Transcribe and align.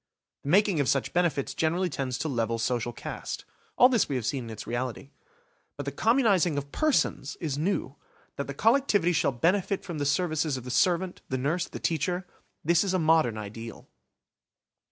The 0.41 0.49
making 0.49 0.79
of 0.79 0.89
such 0.89 1.13
benefits 1.13 1.53
generally 1.53 1.87
tends 1.87 2.17
to 2.17 2.27
level 2.27 2.57
social 2.57 2.91
caste. 2.91 3.45
All 3.77 3.87
this 3.87 4.09
we 4.09 4.15
have 4.15 4.25
seen 4.25 4.45
in 4.45 4.49
its 4.49 4.65
reality. 4.65 5.11
But 5.77 5.85
the 5.85 5.91
communising 5.91 6.57
of 6.57 6.71
persons 6.71 7.37
is 7.39 7.55
new. 7.59 7.97
That 8.35 8.47
the 8.47 8.55
collectivity 8.55 9.13
shall 9.13 9.31
benefit 9.31 9.83
from 9.85 9.99
the 9.99 10.07
services 10.07 10.57
of 10.57 10.63
the 10.63 10.71
servant, 10.71 11.21
the 11.29 11.37
nurse, 11.37 11.67
the 11.67 11.77
teacher–this 11.77 12.83
is 12.83 12.95
a 12.95 12.97
modern 12.97 13.37
ideal. 13.37 13.89